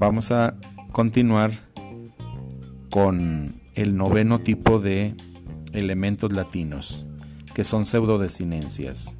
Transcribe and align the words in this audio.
vamos 0.00 0.32
a 0.32 0.54
continuar 0.92 1.52
con 2.88 3.60
el 3.74 3.98
noveno 3.98 4.40
tipo 4.40 4.80
de 4.80 5.14
elementos 5.74 6.32
latinos, 6.32 7.04
que 7.54 7.64
son 7.64 7.84
pseudodesinencias. 7.84 9.14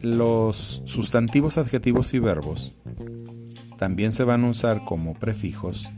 Los 0.00 0.82
sustantivos, 0.86 1.56
adjetivos 1.56 2.12
y 2.14 2.18
verbos 2.18 2.74
también 3.78 4.10
se 4.10 4.24
van 4.24 4.44
a 4.44 4.50
usar 4.50 4.84
como 4.84 5.14
prefijos, 5.14 5.88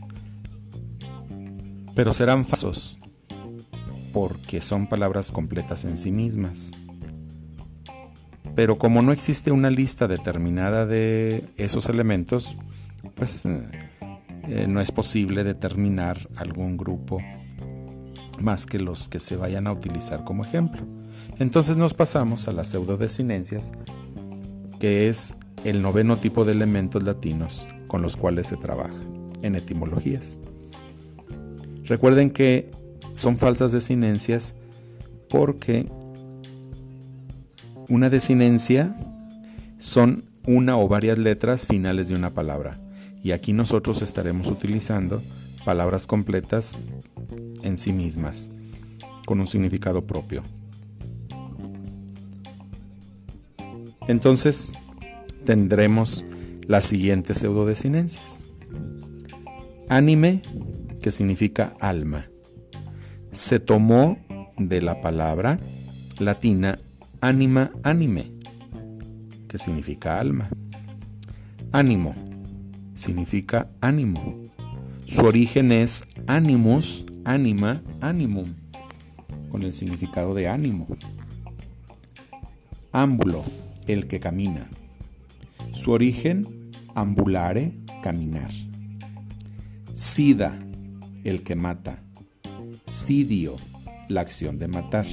pero 1.95 2.13
serán 2.13 2.45
falsos 2.45 2.99
porque 4.13 4.61
son 4.61 4.85
palabras 4.85 5.31
completas 5.31 5.83
en 5.83 5.97
sí 5.97 6.11
mismas. 6.11 6.73
Pero 8.55 8.77
como 8.77 9.01
no 9.01 9.11
existe 9.11 9.49
una 9.49 9.71
lista 9.71 10.07
determinada 10.07 10.85
de 10.85 11.49
esos 11.57 11.89
elementos, 11.89 12.55
pues 13.15 13.45
eh, 13.45 13.61
eh, 14.47 14.67
no 14.67 14.81
es 14.81 14.91
posible 14.91 15.43
determinar 15.43 16.19
algún 16.35 16.77
grupo 16.77 17.21
más 18.39 18.65
que 18.65 18.79
los 18.79 19.07
que 19.07 19.19
se 19.19 19.37
vayan 19.37 19.67
a 19.67 19.71
utilizar 19.71 20.23
como 20.23 20.45
ejemplo. 20.45 20.81
Entonces 21.39 21.77
nos 21.77 21.93
pasamos 21.93 22.47
a 22.47 22.53
las 22.53 22.69
pseudodesinencias, 22.69 23.71
que 24.79 25.09
es 25.09 25.33
el 25.63 25.81
noveno 25.81 26.19
tipo 26.19 26.45
de 26.45 26.51
elementos 26.51 27.03
latinos 27.03 27.67
con 27.87 28.01
los 28.01 28.17
cuales 28.17 28.47
se 28.47 28.57
trabaja 28.57 28.99
en 29.41 29.55
etimologías. 29.55 30.39
Recuerden 31.85 32.29
que 32.29 32.71
son 33.13 33.37
falsas 33.37 33.71
desinencias 33.71 34.55
porque 35.29 35.87
una 37.89 38.09
desinencia 38.09 38.95
son 39.77 40.25
una 40.45 40.77
o 40.77 40.87
varias 40.87 41.17
letras 41.17 41.67
finales 41.67 42.07
de 42.07 42.15
una 42.15 42.33
palabra. 42.33 42.79
Y 43.25 43.31
aquí 43.31 43.53
nosotros 43.53 44.03
estaremos 44.03 44.45
utilizando 44.45 45.23
palabras 45.65 46.05
completas 46.05 46.77
en 47.63 47.75
sí 47.75 47.91
mismas, 47.91 48.51
con 49.25 49.39
un 49.39 49.47
significado 49.47 50.05
propio. 50.05 50.43
Entonces, 54.07 54.69
tendremos 55.43 56.23
las 56.67 56.85
siguientes 56.85 57.39
pseudodesinencias. 57.39 58.45
Anime, 59.89 60.43
que 61.01 61.11
significa 61.11 61.73
alma. 61.79 62.27
Se 63.31 63.59
tomó 63.59 64.19
de 64.55 64.83
la 64.83 65.01
palabra 65.01 65.59
latina 66.19 66.77
anima 67.21 67.71
anime, 67.81 68.31
que 69.47 69.57
significa 69.57 70.19
alma. 70.19 70.47
Ánimo 71.71 72.24
significa 72.95 73.69
ánimo. 73.81 74.41
Su 75.05 75.21
origen 75.21 75.71
es 75.71 76.05
animus, 76.25 77.05
anima, 77.23 77.83
animum, 78.01 78.55
con 79.51 79.61
el 79.61 79.73
significado 79.73 80.33
de 80.33 80.47
ánimo. 80.47 80.87
Ámbulo, 82.91 83.45
el 83.85 84.07
que 84.07 84.19
camina. 84.19 84.67
Su 85.73 85.91
origen, 85.91 86.71
ambulare, 86.95 87.77
caminar. 88.01 88.51
Sida, 89.93 90.59
el 91.23 91.43
que 91.43 91.55
mata. 91.55 92.01
Sidio, 92.87 93.57
la 94.07 94.21
acción 94.21 94.57
de 94.57 94.67
matar. 94.67 95.05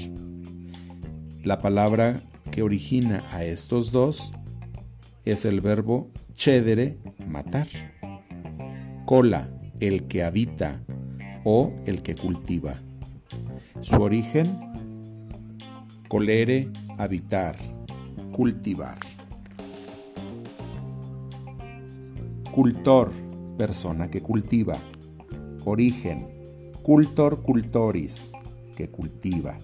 La 1.42 1.58
palabra 1.58 2.22
que 2.50 2.62
origina 2.62 3.24
a 3.30 3.44
estos 3.44 3.90
dos 3.92 4.32
es 5.24 5.44
el 5.44 5.60
verbo 5.60 6.10
cedere, 6.34 6.98
matar. 7.26 7.68
Cola, 9.04 9.48
el 9.80 10.06
que 10.08 10.24
habita 10.24 10.82
o 11.44 11.72
el 11.86 12.02
que 12.02 12.14
cultiva. 12.14 12.74
Su 13.80 13.96
origen, 13.96 14.58
colere, 16.08 16.68
habitar, 16.98 17.56
cultivar. 18.32 18.98
Cultor, 22.52 23.10
persona 23.56 24.10
que 24.10 24.22
cultiva. 24.22 24.78
Origen, 25.64 26.26
cultor 26.82 27.42
cultoris, 27.42 28.32
que 28.76 28.88
cultiva 28.88 29.56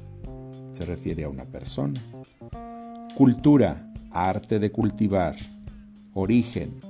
se 0.72 0.84
refiere 0.84 1.24
a 1.24 1.28
una 1.28 1.44
persona. 1.44 2.00
Cultura, 3.16 3.92
arte 4.10 4.58
de 4.58 4.70
cultivar. 4.70 5.36
Origen, 6.14 6.80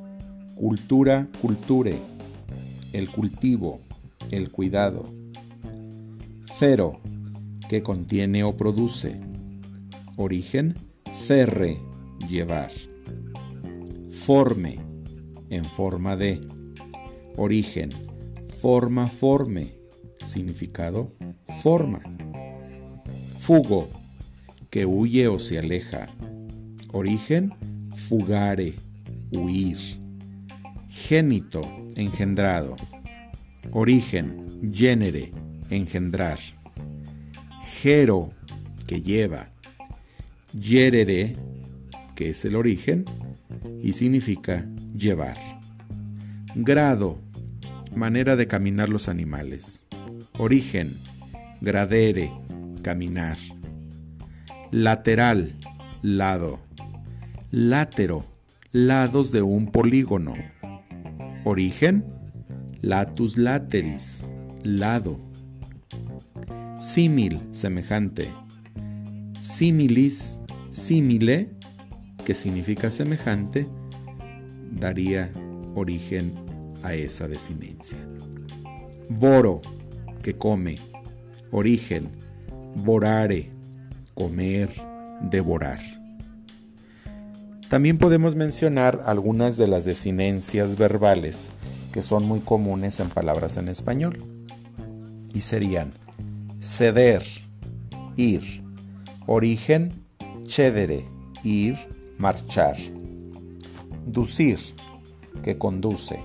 cultura, 0.55 1.29
culture, 1.41 1.97
el 2.93 3.11
cultivo, 3.11 3.81
el 4.31 4.51
cuidado. 4.51 5.05
Cero, 6.59 7.01
que 7.69 7.83
contiene 7.83 8.43
o 8.45 8.57
produce. 8.57 9.21
Origen, 10.17 10.75
cerre, 11.13 11.79
llevar. 12.29 12.73
Forme, 14.11 14.81
en 15.51 15.65
forma 15.65 16.17
de. 16.17 16.41
Origen, 17.37 17.91
forma, 18.61 19.07
forme. 19.07 19.75
Significado, 20.27 21.13
forma. 21.63 22.01
Fugo, 23.39 23.89
que 24.71 24.85
huye 24.85 25.29
o 25.29 25.39
se 25.39 25.59
aleja. 25.59 26.09
Origen, 26.93 27.53
fugare, 28.09 28.75
huir. 29.31 29.77
Génito, 30.89 31.63
engendrado. 31.97 32.77
Origen, 33.73 34.73
génere, 34.73 35.31
engendrar. 35.69 36.39
Gero, 37.83 38.33
que 38.87 39.03
lleva. 39.03 39.51
Yerere, 40.59 41.37
que 42.17 42.31
es 42.31 42.45
el 42.47 42.57
origen 42.57 43.05
y 43.83 43.93
significa 43.93 44.67
llevar. 44.97 45.37
Grado, 46.55 47.21
manera 47.95 48.35
de 48.35 48.47
caminar 48.47 48.89
los 48.89 49.09
animales. 49.09 49.83
Origen, 50.39 50.97
gradere, 51.61 52.33
caminar. 52.83 53.37
Lateral, 54.71 55.55
lado. 56.03 56.68
Látero, 57.51 58.27
lados 58.73 59.33
de 59.33 59.41
un 59.41 59.69
polígono. 59.69 60.35
Origen, 61.45 62.05
latus 62.83 63.39
lateris, 63.39 64.27
lado. 64.65 65.19
Símil, 66.79 67.41
semejante. 67.53 68.29
Similis, 69.41 70.41
símile, 70.71 71.49
que 72.27 72.35
significa 72.35 72.91
semejante, 72.91 73.67
daría 74.71 75.33
origen 75.75 76.35
a 76.83 76.93
esa 76.93 77.29
desinencia. 77.29 77.97
Boro, 79.09 79.63
que 80.23 80.35
come. 80.35 80.77
Origen, 81.51 82.11
vorare, 82.75 83.51
comer, 84.13 84.69
devorar. 85.31 85.98
También 87.69 87.99
podemos 87.99 88.35
mencionar 88.35 89.03
algunas 89.05 89.59
de 89.59 89.67
las 89.67 89.85
desinencias 89.85 90.77
verbales 90.77 91.53
que 91.93 92.01
son 92.01 92.25
muy 92.25 92.41
comunes 92.41 92.99
en 92.99 93.11
palabras 93.11 93.59
en 93.59 93.69
español. 93.69 94.19
Y 95.35 95.43
serían 95.43 95.93
ceder, 96.61 97.25
ir, 98.17 98.63
origen, 99.27 100.05
cedere, 100.47 101.05
ir, 101.45 101.77
marchar. 102.17 102.77
Ducir, 104.07 104.59
que 105.43 105.59
conduce. 105.59 106.21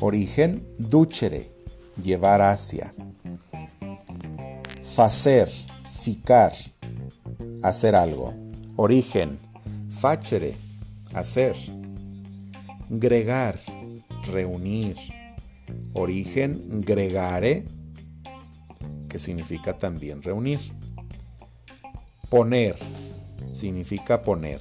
Origen, 0.00 0.66
ducere, 0.78 1.52
llevar 2.02 2.42
hacia 2.42 2.92
facer, 4.82 5.48
ficar, 6.02 6.52
hacer 7.62 7.94
algo. 7.94 8.34
Origen, 8.74 9.38
facere, 9.98 10.54
hacer. 11.12 11.56
Gregar, 12.88 13.58
reunir. 14.32 14.96
Origen, 15.92 16.82
gregare, 16.82 17.64
que 19.08 19.18
significa 19.18 19.76
también 19.76 20.22
reunir. 20.22 20.60
Poner, 22.30 22.76
significa 23.52 24.22
poner. 24.22 24.60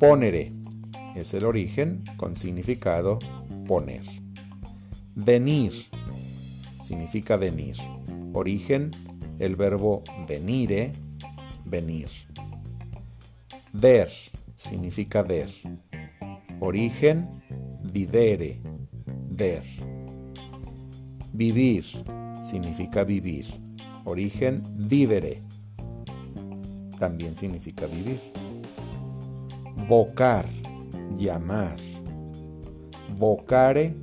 Ponere, 0.00 0.52
es 1.14 1.34
el 1.34 1.44
origen 1.44 2.02
con 2.16 2.36
significado 2.36 3.18
poner. 3.68 4.02
Venir, 5.14 5.72
significa 6.82 7.36
venir. 7.36 7.76
Origen, 8.32 8.90
el 9.38 9.56
verbo 9.56 10.02
venire, 10.26 10.92
venir. 11.64 12.08
Ver 13.72 14.08
significa 14.56 15.22
ver. 15.22 15.50
Origen, 16.60 17.42
videre, 17.82 18.60
ver. 19.30 19.62
Vivir 21.32 21.84
significa 22.42 23.04
vivir. 23.04 23.46
Origen 24.04 24.62
vivere 24.76 25.42
también 27.02 27.34
significa 27.34 27.86
vivir. 27.86 28.20
Vocar, 29.88 30.46
llamar. 31.18 31.76
Vocare 33.16 33.96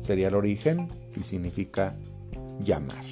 sería 0.00 0.28
el 0.28 0.34
origen 0.34 0.88
y 1.14 1.24
significa 1.24 1.94
llamar. 2.60 3.04